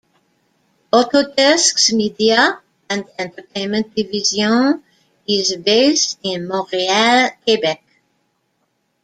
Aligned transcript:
Autodesk's 0.91 1.93
Media 1.93 2.59
and 2.89 3.05
Entertainment 3.19 3.93
Division 3.93 4.83
is 5.27 5.55
based 5.57 6.17
in 6.23 6.47
Montreal, 6.47 7.29
Quebec. 7.43 7.83